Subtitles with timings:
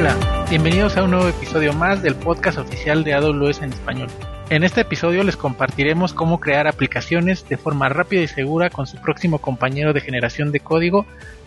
[0.00, 4.08] Hola, bienvenidos a un nuevo episodio más del podcast oficial de AWS en español.
[4.48, 8.96] En este episodio les compartiremos cómo crear aplicaciones de forma rápida y segura con su
[8.96, 11.04] próximo compañero de generación de código,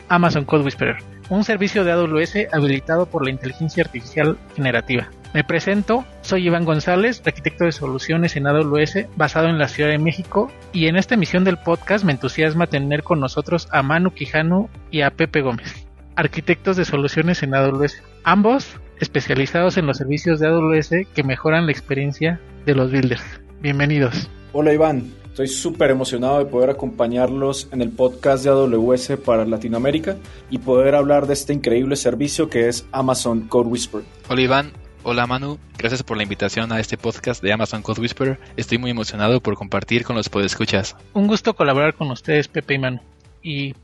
[0.08, 0.98] Amazon Code Whisperer,
[1.30, 5.10] un servicio de AWS habilitado por la inteligencia artificial generativa.
[5.34, 9.98] Me presento, soy Iván González, arquitecto de soluciones en AWS basado en la Ciudad de
[9.98, 14.70] México y en esta emisión del podcast me entusiasma tener con nosotros a Manu Quijano
[14.92, 18.13] y a Pepe Gómez, arquitectos de soluciones en AWS.
[18.26, 23.22] Ambos especializados en los servicios de AWS que mejoran la experiencia de los builders.
[23.60, 24.30] Bienvenidos.
[24.54, 30.16] Hola Iván, estoy súper emocionado de poder acompañarlos en el podcast de AWS para Latinoamérica
[30.50, 34.04] y poder hablar de este increíble servicio que es Amazon Code Whisper.
[34.30, 34.72] Hola Iván,
[35.04, 38.40] Hola Manu, gracias por la invitación a este podcast de Amazon Code Whisper.
[38.56, 40.96] Estoy muy emocionado por compartir con los podescuchas.
[41.12, 43.02] Un gusto colaborar con ustedes, Pepe y Manu.
[43.42, 43.76] Y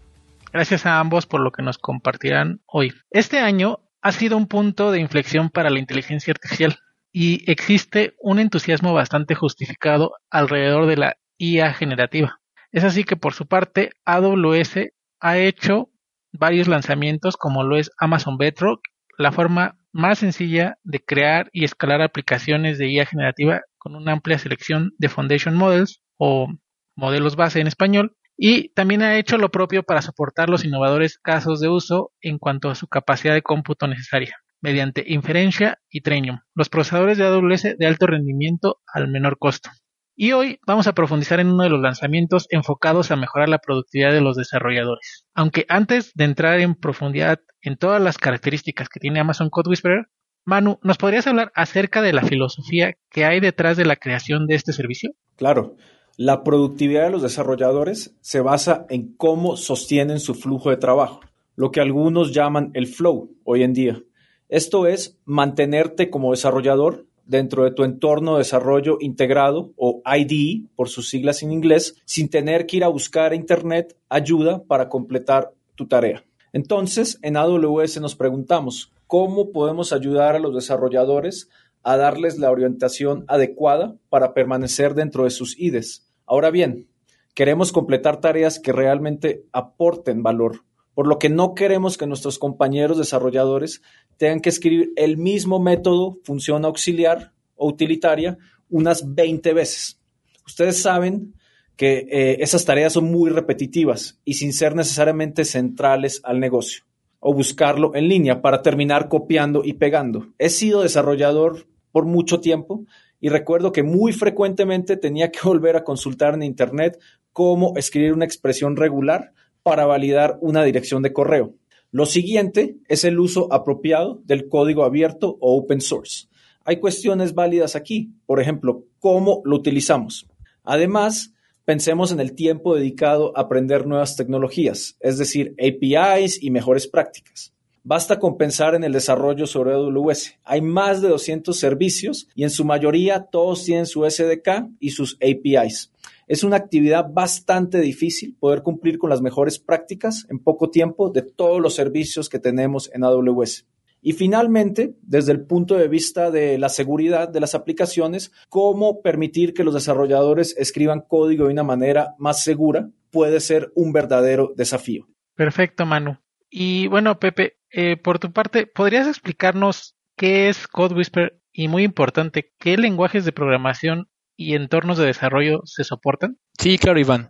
[0.54, 2.94] gracias a ambos por lo que nos compartirán hoy.
[3.12, 6.78] Este año ha sido un punto de inflexión para la inteligencia artificial
[7.12, 12.40] y existe un entusiasmo bastante justificado alrededor de la IA generativa.
[12.72, 15.90] Es así que por su parte AWS ha hecho
[16.32, 18.82] varios lanzamientos como lo es Amazon Bedrock,
[19.18, 24.38] la forma más sencilla de crear y escalar aplicaciones de IA generativa con una amplia
[24.38, 26.48] selección de Foundation Models o
[26.96, 31.60] modelos base en español y también ha hecho lo propio para soportar los innovadores casos
[31.60, 36.70] de uso en cuanto a su capacidad de cómputo necesaria, mediante inferencia y Trainium, los
[36.70, 39.70] procesadores de AWS de alto rendimiento al menor costo.
[40.16, 44.14] Y hoy vamos a profundizar en uno de los lanzamientos enfocados a mejorar la productividad
[44.14, 45.26] de los desarrolladores.
[45.34, 50.06] Aunque antes de entrar en profundidad en todas las características que tiene Amazon Code Whisperer,
[50.46, 54.56] Manu, ¿nos podrías hablar acerca de la filosofía que hay detrás de la creación de
[54.56, 55.12] este servicio?
[55.36, 55.76] Claro.
[56.22, 61.22] La productividad de los desarrolladores se basa en cómo sostienen su flujo de trabajo,
[61.56, 64.04] lo que algunos llaman el flow hoy en día.
[64.50, 70.90] Esto es mantenerte como desarrollador dentro de tu entorno de desarrollo integrado o IDE por
[70.90, 75.54] sus siglas en inglés, sin tener que ir a buscar a Internet ayuda para completar
[75.76, 76.26] tu tarea.
[76.52, 81.48] Entonces, en AWS nos preguntamos, ¿cómo podemos ayudar a los desarrolladores
[81.82, 86.09] a darles la orientación adecuada para permanecer dentro de sus IDEs?
[86.30, 86.88] Ahora bien,
[87.34, 90.64] queremos completar tareas que realmente aporten valor,
[90.94, 93.82] por lo que no queremos que nuestros compañeros desarrolladores
[94.18, 98.38] tengan que escribir el mismo método, función auxiliar o utilitaria
[98.70, 100.00] unas 20 veces.
[100.46, 101.34] Ustedes saben
[101.76, 106.84] que eh, esas tareas son muy repetitivas y sin ser necesariamente centrales al negocio
[107.20, 110.28] o buscarlo en línea para terminar copiando y pegando.
[110.38, 112.86] He sido desarrollador por mucho tiempo
[113.20, 117.00] y recuerdo que muy frecuentemente tenía que volver a consultar en Internet
[117.34, 121.56] cómo escribir una expresión regular para validar una dirección de correo.
[121.92, 126.28] Lo siguiente es el uso apropiado del código abierto o open source.
[126.64, 130.28] Hay cuestiones válidas aquí, por ejemplo, cómo lo utilizamos.
[130.64, 131.34] Además,
[131.66, 137.54] pensemos en el tiempo dedicado a aprender nuevas tecnologías, es decir, APIs y mejores prácticas.
[137.84, 140.40] Basta con pensar en el desarrollo sobre AWS.
[140.44, 145.18] Hay más de 200 servicios y en su mayoría todos tienen su SDK y sus
[145.22, 145.92] APIs.
[146.28, 151.24] Es una actividad bastante difícil poder cumplir con las mejores prácticas en poco tiempo de
[151.24, 153.66] todos los servicios que tenemos en AWS.
[154.02, 159.54] Y finalmente, desde el punto de vista de la seguridad de las aplicaciones, cómo permitir
[159.54, 165.08] que los desarrolladores escriban código de una manera más segura puede ser un verdadero desafío.
[165.36, 166.18] Perfecto, Manu.
[166.50, 171.84] Y bueno, Pepe, eh, por tu parte, ¿podrías explicarnos qué es Code Whisper y muy
[171.84, 176.38] importante, qué lenguajes de programación y entornos de desarrollo se soportan?
[176.58, 177.30] Sí, claro, Iván.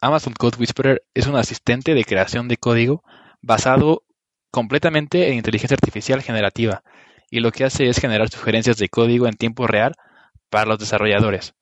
[0.00, 3.02] Amazon Code Whisperer es un asistente de creación de código
[3.40, 4.04] basado
[4.50, 6.82] completamente en inteligencia artificial generativa
[7.30, 9.94] y lo que hace es generar sugerencias de código en tiempo real
[10.50, 11.54] para los desarrolladores.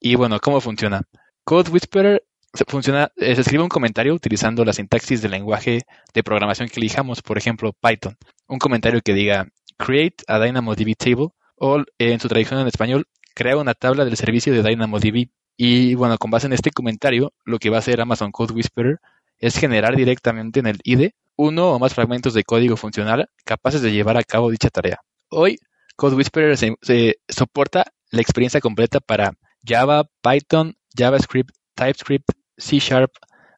[0.00, 1.02] Y bueno, ¿cómo funciona?
[1.44, 2.24] Code Whisperer
[2.54, 5.82] eh, se escribe un comentario utilizando la sintaxis del lenguaje
[6.14, 8.16] de programación que elijamos, por ejemplo, Python.
[8.46, 13.56] Un comentario que diga create a DynamoDB table o en su traducción en español, crea
[13.56, 15.28] una tabla del servicio de DynamoDB.
[15.56, 18.98] Y bueno, con base en este comentario, lo que va a hacer Amazon Code Whisperer
[19.38, 23.92] es generar directamente en el IDE uno o más fragmentos de código funcional capaces de
[23.92, 25.00] llevar a cabo dicha tarea.
[25.30, 25.58] Hoy,
[25.96, 29.32] Code Whisperer se soporta la experiencia completa para
[29.64, 33.12] Java, Python, JavaScript, TypeScript, C Sharp,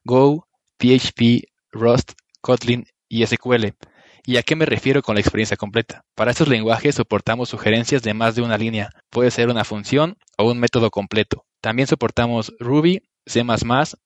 [0.05, 3.73] Go, PHP, Rust, Kotlin y SQL.
[4.25, 6.05] ¿Y a qué me refiero con la experiencia completa?
[6.15, 8.91] Para estos lenguajes soportamos sugerencias de más de una línea.
[9.09, 11.45] Puede ser una función o un método completo.
[11.59, 13.43] También soportamos Ruby, C++,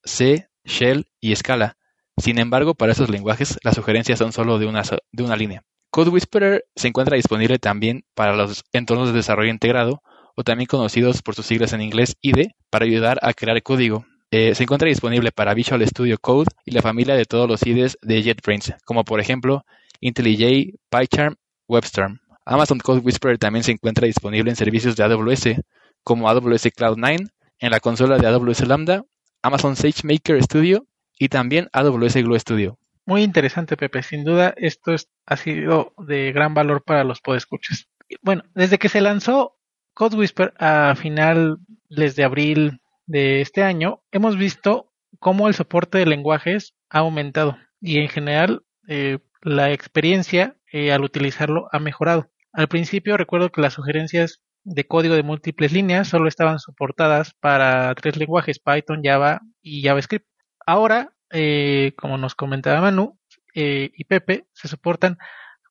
[0.03, 1.77] C, Shell y Scala.
[2.17, 5.63] Sin embargo, para estos lenguajes las sugerencias son solo de una, de una línea.
[5.91, 10.01] Code Whisperer se encuentra disponible también para los entornos de desarrollo integrado,
[10.35, 14.05] o también conocidos por sus siglas en inglés IDE, para ayudar a crear código.
[14.31, 17.97] Eh, se encuentra disponible para Visual Studio Code y la familia de todos los IDEs
[18.01, 19.65] de JetBrains, como por ejemplo
[20.01, 21.35] IntelliJ, PyCharm,
[21.67, 22.19] WebStorm.
[22.45, 25.61] Amazon Code Whisperer también se encuentra disponible en servicios de AWS,
[26.03, 27.29] como AWS Cloud9,
[27.59, 29.03] en la consola de AWS Lambda,
[29.41, 30.85] Amazon SageMaker Studio
[31.17, 32.77] y también AWS Glue Studio.
[33.05, 34.01] Muy interesante, Pepe.
[34.03, 34.95] Sin duda, esto
[35.25, 37.87] ha sido de gran valor para los podescuchas.
[38.21, 39.57] Bueno, desde que se lanzó
[39.93, 46.05] Code Whisper a finales de abril de este año, hemos visto cómo el soporte de
[46.05, 52.31] lenguajes ha aumentado y en general eh, la experiencia eh, al utilizarlo ha mejorado.
[52.51, 57.93] Al principio recuerdo que las sugerencias de código de múltiples líneas solo estaban soportadas para
[57.95, 60.27] tres lenguajes, Python, Java y JavaScript.
[60.65, 63.19] Ahora eh, como nos comentaba Manu
[63.57, 65.17] y Pepe, se soportan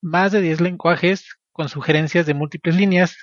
[0.01, 3.15] más de 10 lenguajes con sugerencias de múltiples líneas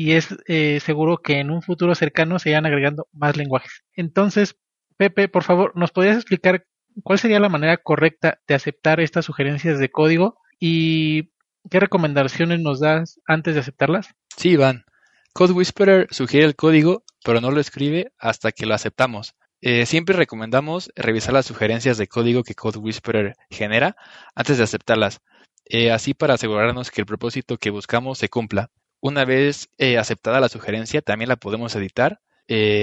[0.00, 3.82] y es eh, seguro que en un futuro cercano se irán agregando más lenguajes.
[3.92, 4.56] Entonces,
[4.96, 6.64] Pepe, por favor, ¿nos podrías explicar
[7.02, 11.32] cuál sería la manera correcta de aceptar estas sugerencias de código y
[11.68, 14.08] qué recomendaciones nos das antes de aceptarlas?
[14.38, 14.84] Sí, Iván.
[15.34, 19.34] Code Whisperer sugiere el código, pero no lo escribe hasta que lo aceptamos.
[19.60, 23.96] Eh, siempre recomendamos revisar las sugerencias de código que Code Whisperer genera
[24.34, 25.20] antes de aceptarlas,
[25.66, 28.70] eh, así para asegurarnos que el propósito que buscamos se cumpla.
[29.00, 32.20] Una vez eh, aceptada la sugerencia, también la podemos editar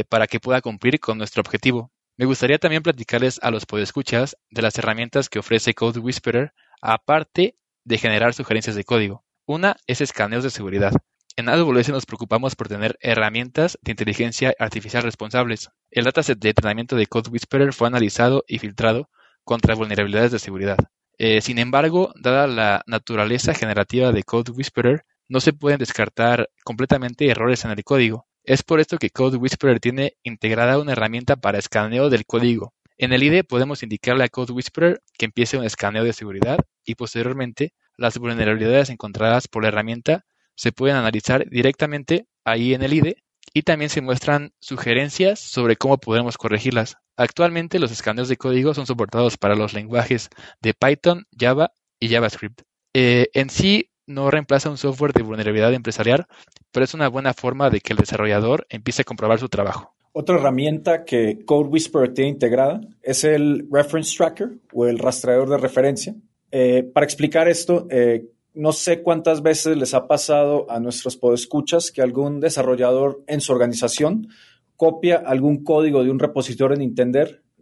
[0.07, 1.91] para que pueda cumplir con nuestro objetivo.
[2.15, 7.57] Me gustaría también platicarles a los podescuchas de las herramientas que ofrece Code Whisperer, aparte
[7.83, 9.23] de generar sugerencias de código.
[9.45, 10.93] Una es escaneos de seguridad.
[11.35, 15.69] En AWS nos preocupamos por tener herramientas de inteligencia artificial responsables.
[15.91, 19.11] El dataset de entrenamiento de Code Whisperer fue analizado y filtrado
[19.43, 20.77] contra vulnerabilidades de seguridad.
[21.19, 27.29] Eh, sin embargo, dada la naturaleza generativa de Code Whisperer, no se pueden descartar completamente
[27.29, 28.27] errores en el código.
[28.43, 32.73] Es por esto que Code Whisperer tiene integrada una herramienta para escaneo del código.
[32.97, 36.95] En el IDE podemos indicarle a Code Whisperer que empiece un escaneo de seguridad y
[36.95, 40.25] posteriormente las vulnerabilidades encontradas por la herramienta
[40.55, 43.17] se pueden analizar directamente ahí en el IDE
[43.53, 46.95] y también se muestran sugerencias sobre cómo podemos corregirlas.
[47.17, 50.29] Actualmente los escaneos de código son soportados para los lenguajes
[50.61, 52.61] de Python, Java y JavaScript.
[52.93, 56.25] Eh, en sí no reemplaza un software de vulnerabilidad empresarial,
[56.71, 59.93] pero es una buena forma de que el desarrollador empiece a comprobar su trabajo.
[60.13, 65.57] Otra herramienta que Code Whisperer tiene integrada es el Reference Tracker o el rastreador de
[65.57, 66.15] referencia.
[66.49, 68.25] Eh, para explicar esto, eh,
[68.55, 73.51] no sé cuántas veces les ha pasado a nuestros podescuchas que algún desarrollador en su
[73.51, 74.29] organización
[74.75, 76.81] copia algún código de un repositorio en,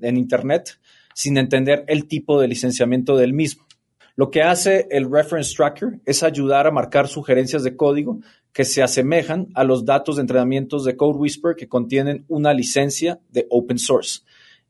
[0.02, 0.80] en Internet
[1.14, 3.66] sin entender el tipo de licenciamiento del mismo.
[4.18, 8.22] Lo que hace el Reference Tracker es ayudar a marcar sugerencias de código
[8.54, 13.20] que se asemejan a los datos de entrenamientos de Code Whisper que contienen una licencia
[13.30, 14.22] de open source.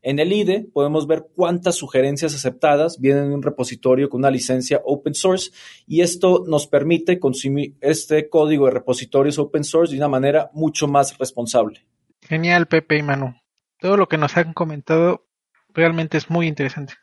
[0.02, 4.82] En el IDE podemos ver cuántas sugerencias aceptadas vienen de un repositorio con una licencia
[4.84, 5.52] open source
[5.86, 10.88] y esto nos permite consumir este código de repositorios open source de una manera mucho
[10.88, 11.86] más responsable.
[12.22, 13.36] Genial, Pepe y Manu.
[13.80, 15.28] Todo lo que nos han comentado
[15.72, 16.96] realmente es muy interesante.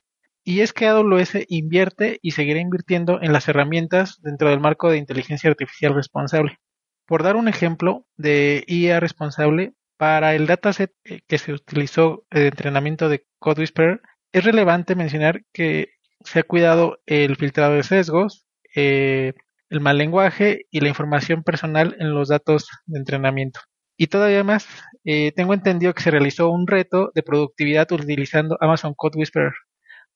[0.45, 4.99] Y es que AWS invierte y seguirá invirtiendo en las herramientas dentro del marco de
[4.99, 6.59] inteligencia artificial responsable.
[7.07, 12.49] Por dar un ejemplo de IA responsable, para el dataset eh, que se utilizó de
[12.49, 14.01] entrenamiento de Code Whisperer,
[14.33, 15.91] es relevante mencionar que
[16.25, 19.35] se ha cuidado el filtrado de sesgos, eh,
[19.71, 23.61] el mal lenguaje y la información personal en los datos de entrenamiento.
[23.97, 24.67] Y todavía más,
[25.05, 29.53] eh, tengo entendido que se realizó un reto de productividad utilizando Amazon Code Whisperer.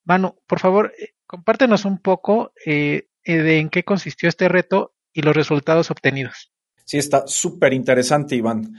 [0.06, 0.94] Manu, por favor,
[1.26, 6.52] compártenos un poco de en qué consistió este reto y los resultados obtenidos.
[6.84, 8.72] Sí, está súper interesante, Iván.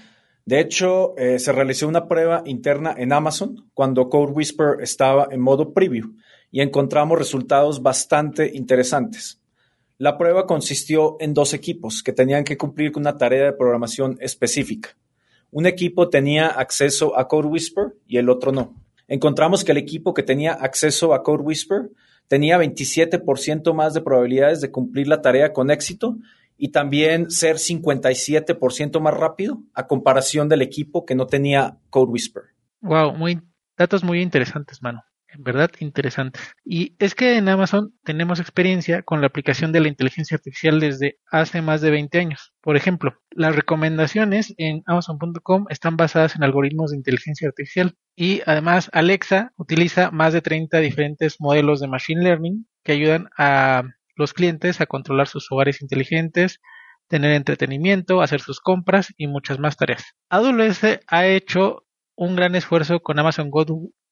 [0.46, 5.42] De hecho, eh, se realizó una prueba interna en Amazon cuando Code Whisper estaba en
[5.42, 6.16] modo preview
[6.50, 9.42] y encontramos resultados bastante interesantes.
[9.98, 14.18] La prueba consistió en dos equipos que tenían que cumplir con una tarea de programación
[14.22, 14.96] específica.
[15.52, 18.74] Un equipo tenía acceso a Code Whisper y el otro no.
[19.08, 21.90] Encontramos que el equipo que tenía acceso a Code Whisper
[22.28, 26.18] tenía 27% más de probabilidades de cumplir la tarea con éxito
[26.58, 32.44] y también ser 57% más rápido a comparación del equipo que no tenía Code Whisper.
[32.82, 33.40] Wow, muy
[33.78, 35.04] datos muy interesantes, mano.
[35.30, 36.42] En verdad interesantes.
[36.64, 41.20] Y es que en Amazon tenemos experiencia con la aplicación de la inteligencia artificial desde
[41.30, 42.54] hace más de 20 años.
[42.62, 48.90] Por ejemplo, las recomendaciones en amazon.com están basadas en algoritmos de inteligencia artificial y además
[48.94, 53.84] Alexa utiliza más de 30 diferentes modelos de machine learning que ayudan a
[54.16, 56.62] los clientes a controlar sus hogares inteligentes,
[57.08, 60.16] tener entretenimiento, hacer sus compras y muchas más tareas.
[60.30, 63.52] AWS ha hecho un gran esfuerzo con Amazon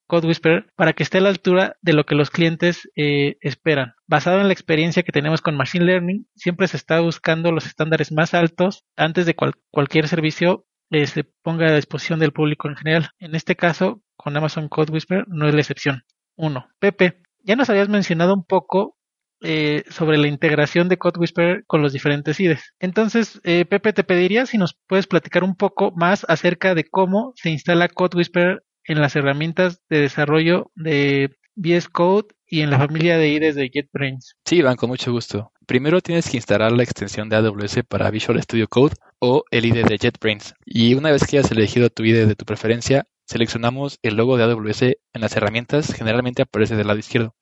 [0.08, 3.94] Code Whisperer para que esté a la altura de lo que los clientes eh, esperan.
[4.08, 8.12] Basado en la experiencia que tenemos con Machine Learning, siempre se está buscando los estándares
[8.12, 9.36] más altos antes de
[9.72, 13.10] cualquier servicio eh, se ponga a disposición del público en general.
[13.20, 16.04] En este caso, con Amazon Code Whisperer no es la excepción.
[16.38, 16.68] 1.
[16.80, 18.98] Pepe, ya nos habías mencionado un poco
[19.42, 22.74] eh, sobre la integración de Code Whisperer con los diferentes IDEs.
[22.80, 27.34] Entonces, eh, Pepe, te pediría si nos puedes platicar un poco más acerca de cómo
[27.36, 32.78] se instala Code Whisperer en las herramientas de desarrollo de VS Code y en la
[32.78, 34.36] familia de IDEs de JetBrains.
[34.46, 35.52] Sí, Iván, con mucho gusto.
[35.66, 39.84] Primero tienes que instalar la extensión de AWS para Visual Studio Code o el IDE
[39.84, 40.54] de JetBrains.
[40.66, 44.44] Y una vez que hayas elegido tu IDE de tu preferencia, seleccionamos el logo de
[44.44, 47.36] AWS en las herramientas, generalmente aparece del lado izquierdo.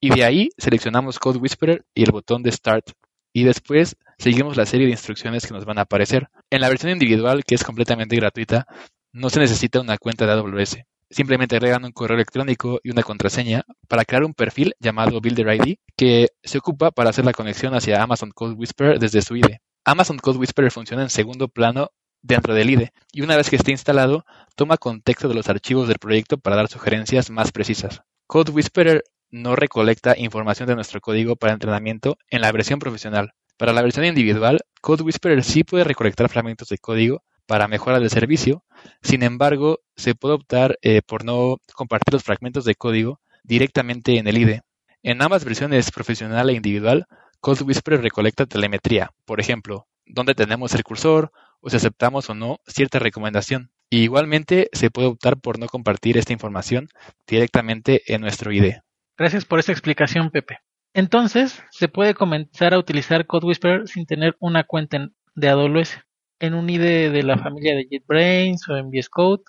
[0.00, 2.90] Y de ahí seleccionamos Code Whisperer y el botón de Start.
[3.32, 6.28] Y después seguimos la serie de instrucciones que nos van a aparecer.
[6.50, 8.66] En la versión individual, que es completamente gratuita,
[9.14, 10.78] no se necesita una cuenta de AWS.
[11.08, 15.76] Simplemente agregan un correo electrónico y una contraseña para crear un perfil llamado Builder ID
[15.96, 19.60] que se ocupa para hacer la conexión hacia Amazon Code Whisperer desde su IDE.
[19.84, 21.90] Amazon Code Whisperer funciona en segundo plano
[22.22, 24.24] dentro del IDE y una vez que esté instalado,
[24.56, 28.02] toma contexto de los archivos del proyecto para dar sugerencias más precisas.
[28.26, 33.32] Code Whisperer no recolecta información de nuestro código para entrenamiento en la versión profesional.
[33.56, 38.10] Para la versión individual, Code Whisperer sí puede recolectar fragmentos de código para mejorar el
[38.10, 38.64] servicio,
[39.02, 44.26] sin embargo, se puede optar eh, por no compartir los fragmentos de código directamente en
[44.26, 44.62] el IDE.
[45.02, 47.06] En ambas versiones profesional e individual,
[47.40, 52.58] Code Whisperer recolecta telemetría, por ejemplo, dónde tenemos el cursor o si aceptamos o no
[52.66, 53.70] cierta recomendación.
[53.90, 56.88] Igualmente se puede optar por no compartir esta información
[57.26, 58.82] directamente en nuestro IDE.
[59.16, 60.58] Gracias por esta explicación, Pepe.
[60.94, 65.98] Entonces, se puede comenzar a utilizar Code Whisperer sin tener una cuenta de AWS
[66.38, 69.42] en un IDE de la familia de JetBrains o en VS Code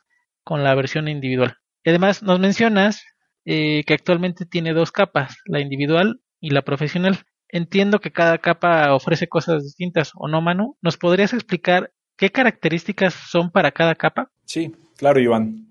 [0.44, 1.58] con la versión individual.
[1.86, 3.04] Además nos mencionas
[3.46, 7.20] eh, que actualmente tiene dos capas, la individual y la profesional.
[7.50, 10.78] Entiendo que cada capa ofrece cosas distintas, ¿o no, Manu?
[10.82, 14.32] ¿Nos podrías explicar qué características son para cada capa?
[14.46, 15.68] Sí, claro, Iván.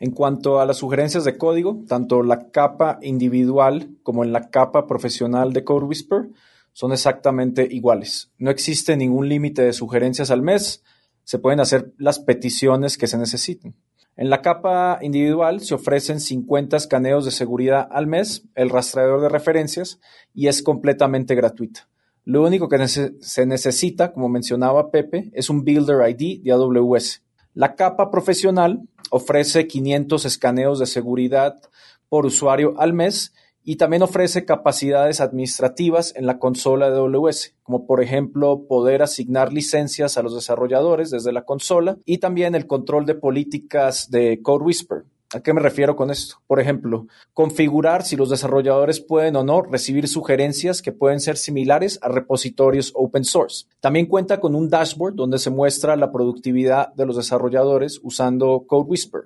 [0.00, 4.86] En cuanto a las sugerencias de código, tanto la capa individual como en la capa
[4.86, 6.26] profesional de Code Whisper
[6.74, 8.32] son exactamente iguales.
[8.36, 10.82] No existe ningún límite de sugerencias al mes.
[11.22, 13.76] Se pueden hacer las peticiones que se necesiten.
[14.16, 19.28] En la capa individual se ofrecen 50 escaneos de seguridad al mes, el rastreador de
[19.28, 20.00] referencias
[20.34, 21.88] y es completamente gratuita.
[22.24, 27.22] Lo único que se necesita, como mencionaba Pepe, es un Builder ID de AWS.
[27.54, 31.60] La capa profesional ofrece 500 escaneos de seguridad
[32.08, 33.32] por usuario al mes
[33.64, 39.52] y también ofrece capacidades administrativas en la consola de AWS, como por ejemplo poder asignar
[39.52, 44.64] licencias a los desarrolladores desde la consola y también el control de políticas de Code
[44.64, 45.04] Whisper.
[45.34, 46.36] ¿A qué me refiero con esto?
[46.46, 51.98] Por ejemplo, configurar si los desarrolladores pueden o no recibir sugerencias que pueden ser similares
[52.02, 53.66] a repositorios open source.
[53.80, 58.88] También cuenta con un dashboard donde se muestra la productividad de los desarrolladores usando Code
[58.88, 59.22] Whisper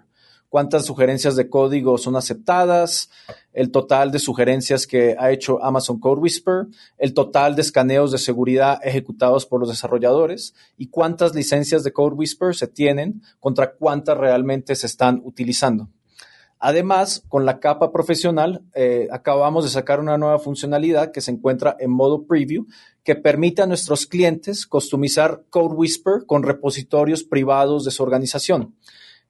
[0.48, 3.10] cuántas sugerencias de código son aceptadas,
[3.52, 8.18] el total de sugerencias que ha hecho Amazon Code Whisper, el total de escaneos de
[8.18, 14.16] seguridad ejecutados por los desarrolladores y cuántas licencias de Code Whisper se tienen contra cuántas
[14.16, 15.88] realmente se están utilizando.
[16.60, 21.76] Además, con la capa profesional, eh, acabamos de sacar una nueva funcionalidad que se encuentra
[21.78, 22.66] en modo preview,
[23.04, 28.74] que permite a nuestros clientes customizar Code Whisper con repositorios privados de su organización.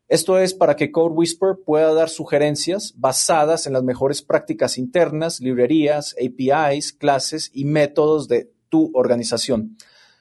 [0.09, 5.41] Esto es para que Code Whisper pueda dar sugerencias basadas en las mejores prácticas internas,
[5.41, 9.77] librerías, APIs, clases y métodos de tu organización.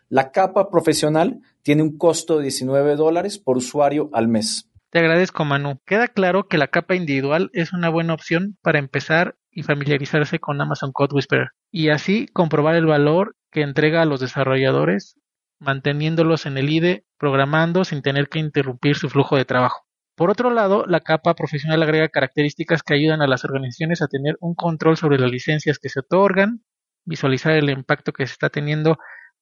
[0.10, 4.70] La capa profesional tiene un costo de 19 dólares por usuario al mes.
[4.90, 5.80] Te agradezco, Manu.
[5.86, 10.60] Queda claro que la capa individual es una buena opción para empezar y familiarizarse con
[10.60, 15.16] Amazon Code Whisperer y así comprobar el valor que entrega a los desarrolladores
[15.60, 19.86] manteniéndolos en el IDE programando sin tener que interrumpir su flujo de trabajo.
[20.16, 24.36] Por otro lado, la capa profesional agrega características que ayudan a las organizaciones a tener
[24.40, 26.64] un control sobre las licencias que se otorgan,
[27.06, 28.98] visualizar el impacto que se está teniendo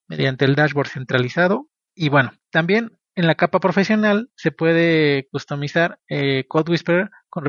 [0.06, 6.44] mediante el dashboard centralizado y bueno, también en la capa profesional se puede customizar eh,
[6.46, 7.44] Code Whisperer con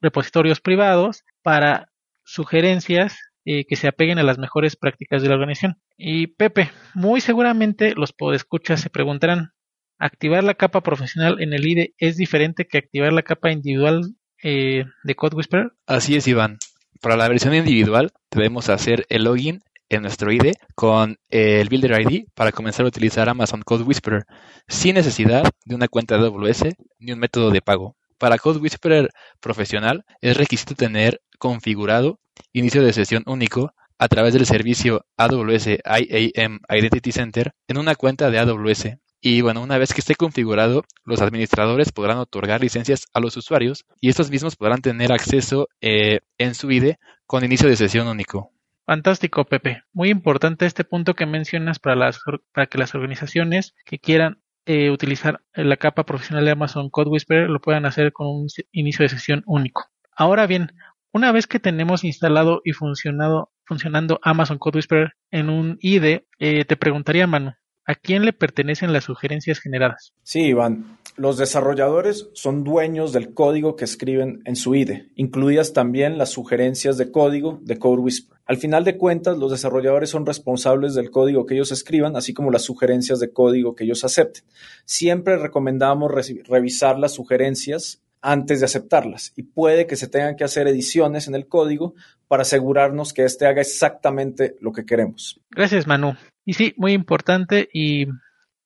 [0.00, 1.90] repositorios privados para
[2.24, 5.80] sugerencias eh, que se apeguen a las mejores prácticas de la organización.
[5.96, 9.54] Y Pepe, muy seguramente los podescuchas se preguntarán,
[9.98, 14.84] ¿activar la capa profesional en el IDE es diferente que activar la capa individual eh,
[15.04, 15.72] de Code Whisperer?
[15.86, 16.58] Así es, Iván.
[17.00, 22.26] Para la versión individual debemos hacer el login en nuestro IDE con el Builder ID
[22.34, 24.24] para comenzar a utilizar Amazon Code Whisperer
[24.66, 26.64] sin necesidad de una cuenta de AWS
[26.98, 27.96] ni un método de pago.
[28.18, 32.20] Para Code Whisperer profesional es requisito tener configurado
[32.52, 38.30] inicio de sesión único a través del servicio AWS IAM Identity Center en una cuenta
[38.30, 38.98] de AWS.
[39.20, 43.84] Y bueno, una vez que esté configurado, los administradores podrán otorgar licencias a los usuarios
[44.00, 48.52] y estos mismos podrán tener acceso eh, en su IDE con inicio de sesión único.
[48.86, 49.82] Fantástico, Pepe.
[49.92, 52.20] Muy importante este punto que mencionas para, las,
[52.54, 57.50] para que las organizaciones que quieran eh, utilizar la capa profesional de Amazon Code Whisperer
[57.50, 59.86] lo puedan hacer con un inicio de sesión único.
[60.16, 60.72] Ahora bien,
[61.12, 66.76] una vez que tenemos instalado y funcionando Amazon Code Whisperer en un IDE, eh, te
[66.76, 67.54] preguntaría, Manu,
[67.88, 70.12] ¿a quién le pertenecen las sugerencias generadas?
[70.22, 70.98] Sí, Iván.
[71.16, 76.98] Los desarrolladores son dueños del código que escriben en su IDE, incluidas también las sugerencias
[76.98, 78.38] de código de Code Whisperer.
[78.46, 82.50] Al final de cuentas, los desarrolladores son responsables del código que ellos escriban, así como
[82.50, 84.44] las sugerencias de código que ellos acepten.
[84.84, 86.12] Siempre recomendamos
[86.46, 91.34] revisar las sugerencias antes de aceptarlas y puede que se tengan que hacer ediciones en
[91.34, 91.94] el código
[92.26, 95.40] para asegurarnos que éste haga exactamente lo que queremos.
[95.50, 96.14] Gracias, Manu.
[96.48, 98.06] Y sí, muy importante y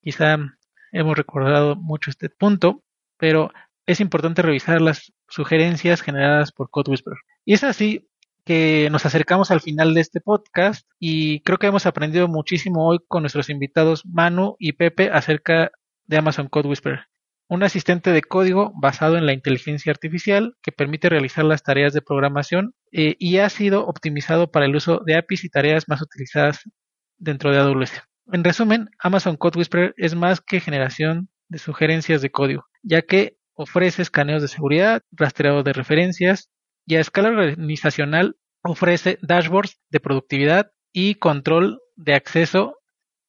[0.01, 0.37] quizá
[0.93, 2.81] hemos recordado mucho este punto,
[3.17, 3.51] pero
[3.85, 6.95] es importante revisar las sugerencias generadas por Code
[7.43, 8.09] Y es así
[8.45, 12.99] que nos acercamos al final de este podcast y creo que hemos aprendido muchísimo hoy
[13.05, 15.69] con nuestros invitados Manu y Pepe acerca
[16.05, 17.01] de Amazon Code Whisperer
[17.49, 22.01] un asistente de código basado en la inteligencia artificial que permite realizar las tareas de
[22.01, 26.61] programación eh, y ha sido optimizado para el uso de APIs y tareas más utilizadas
[27.17, 28.03] dentro de AWS.
[28.31, 33.37] En resumen, Amazon Code Whisperer es más que generación de sugerencias de código, ya que
[33.53, 36.49] ofrece escaneos de seguridad, rastreado de referencias
[36.85, 42.77] y a escala organizacional ofrece dashboards de productividad y control de acceso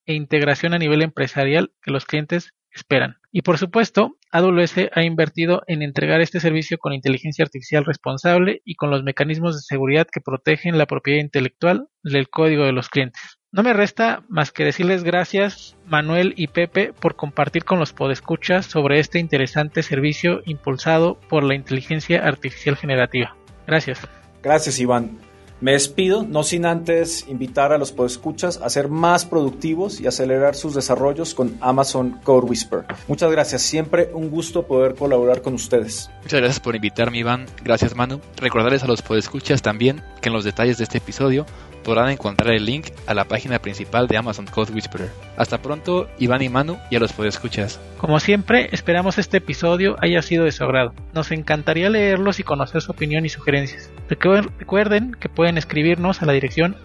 [0.07, 3.17] e integración a nivel empresarial que los clientes esperan.
[3.33, 8.75] Y por supuesto, AWS ha invertido en entregar este servicio con inteligencia artificial responsable y
[8.75, 13.39] con los mecanismos de seguridad que protegen la propiedad intelectual del código de los clientes.
[13.55, 18.67] No me resta más que decirles gracias Manuel y Pepe por compartir con los podescuchas
[18.67, 23.37] sobre este interesante servicio impulsado por la inteligencia artificial generativa.
[23.65, 24.01] Gracias.
[24.43, 25.21] Gracias Iván.
[25.61, 30.57] Me despido, no sin antes invitar a los podescuchas a ser más productivos y acelerar
[30.57, 32.85] sus desarrollos con Amazon Code Whisper.
[33.07, 36.11] Muchas gracias, siempre un gusto poder colaborar con ustedes.
[36.23, 37.47] Muchas gracias por invitarme, Iván.
[37.63, 38.21] Gracias, Manu.
[38.37, 41.47] Recordarles a los podescuchas también que en los detalles de este episodio
[41.85, 45.11] podrán encontrar el link a la página principal de Amazon Code Whisperer.
[45.37, 47.79] Hasta pronto, Iván y Manu, y a los podescuchas.
[47.99, 50.93] Como siempre, esperamos este episodio haya sido de su agrado.
[51.13, 53.91] Nos encantaría leerlos y conocer su opinión y sugerencias.
[54.09, 56.77] Recuerden que pueden escribirnos a la dirección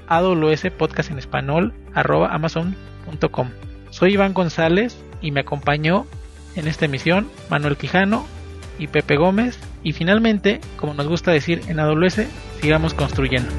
[1.95, 3.49] amazon.com.
[3.89, 6.05] Soy Iván González y me acompañó
[6.55, 8.27] en esta emisión Manuel Quijano
[8.77, 9.57] y Pepe Gómez.
[9.83, 12.21] Y finalmente, como nos gusta decir en AWS,
[12.61, 13.49] sigamos construyendo.